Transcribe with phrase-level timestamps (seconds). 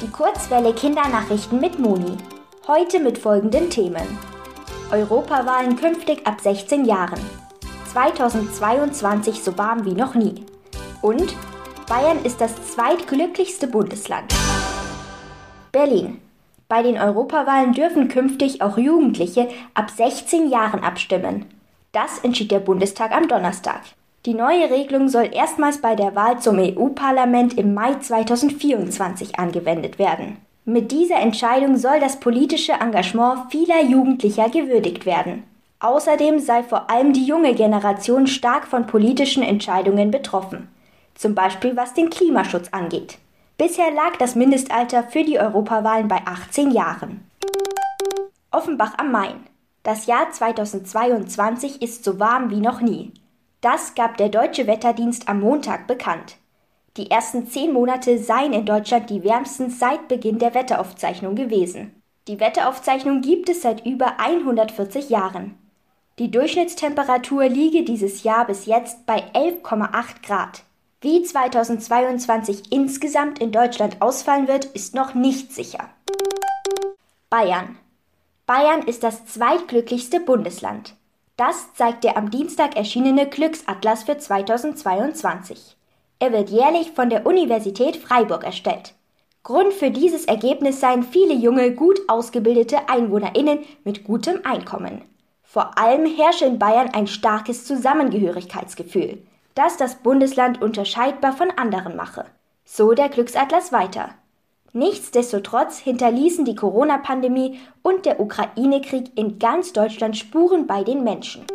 [0.00, 2.16] Die Kurzwelle Kindernachrichten mit Moni.
[2.68, 4.06] Heute mit folgenden Themen.
[4.92, 7.18] Europawahlen künftig ab 16 Jahren.
[7.92, 10.46] 2022 so warm wie noch nie.
[11.02, 11.34] Und
[11.88, 14.32] Bayern ist das zweitglücklichste Bundesland.
[15.72, 16.20] Berlin.
[16.68, 21.46] Bei den Europawahlen dürfen künftig auch Jugendliche ab 16 Jahren abstimmen.
[21.90, 23.80] Das entschied der Bundestag am Donnerstag.
[24.28, 30.36] Die neue Regelung soll erstmals bei der Wahl zum EU-Parlament im Mai 2024 angewendet werden.
[30.66, 35.44] Mit dieser Entscheidung soll das politische Engagement vieler Jugendlicher gewürdigt werden.
[35.80, 40.68] Außerdem sei vor allem die junge Generation stark von politischen Entscheidungen betroffen,
[41.14, 43.16] zum Beispiel was den Klimaschutz angeht.
[43.56, 47.26] Bisher lag das Mindestalter für die Europawahlen bei 18 Jahren.
[48.50, 49.46] Offenbach am Main.
[49.84, 53.10] Das Jahr 2022 ist so warm wie noch nie.
[53.60, 56.36] Das gab der Deutsche Wetterdienst am Montag bekannt.
[56.96, 62.00] Die ersten zehn Monate seien in Deutschland die wärmsten seit Beginn der Wetteraufzeichnung gewesen.
[62.28, 65.58] Die Wetteraufzeichnung gibt es seit über 140 Jahren.
[66.20, 70.62] Die Durchschnittstemperatur liege dieses Jahr bis jetzt bei 11,8 Grad.
[71.00, 75.88] Wie 2022 insgesamt in Deutschland ausfallen wird, ist noch nicht sicher.
[77.30, 77.76] Bayern.
[78.46, 80.94] Bayern ist das zweitglücklichste Bundesland.
[81.38, 85.76] Das zeigt der am Dienstag erschienene Glücksatlas für 2022.
[86.18, 88.94] Er wird jährlich von der Universität Freiburg erstellt.
[89.44, 95.02] Grund für dieses Ergebnis seien viele junge, gut ausgebildete Einwohnerinnen mit gutem Einkommen.
[95.44, 99.22] Vor allem herrsche in Bayern ein starkes Zusammengehörigkeitsgefühl,
[99.54, 102.24] das das Bundesland unterscheidbar von anderen mache.
[102.64, 104.10] So der Glücksatlas weiter.
[104.72, 111.46] Nichtsdestotrotz hinterließen die Corona-Pandemie und der Ukraine-Krieg in ganz Deutschland Spuren bei den Menschen.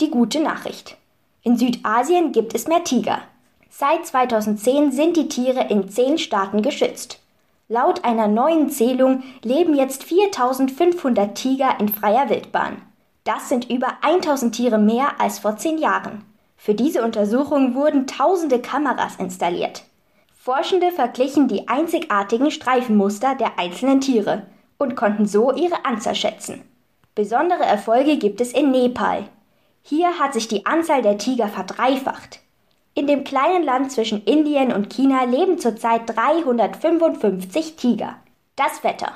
[0.00, 0.96] Die gute Nachricht.
[1.42, 3.20] In Südasien gibt es mehr Tiger.
[3.70, 7.20] Seit 2010 sind die Tiere in zehn Staaten geschützt.
[7.68, 12.82] Laut einer neuen Zählung leben jetzt 4500 Tiger in freier Wildbahn.
[13.28, 16.24] Das sind über 1000 Tiere mehr als vor zehn Jahren.
[16.56, 19.84] Für diese Untersuchung wurden tausende Kameras installiert.
[20.34, 24.46] Forschende verglichen die einzigartigen Streifenmuster der einzelnen Tiere
[24.78, 26.62] und konnten so ihre Anzahl schätzen.
[27.14, 29.24] Besondere Erfolge gibt es in Nepal.
[29.82, 32.40] Hier hat sich die Anzahl der Tiger verdreifacht.
[32.94, 38.16] In dem kleinen Land zwischen Indien und China leben zurzeit 355 Tiger.
[38.56, 39.12] Das Wetter.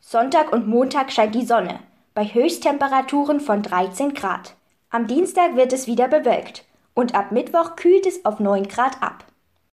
[0.00, 1.78] Sonntag und Montag scheint die Sonne
[2.16, 4.54] bei Höchsttemperaturen von 13 Grad.
[4.88, 9.26] Am Dienstag wird es wieder bewölkt und ab Mittwoch kühlt es auf 9 Grad ab.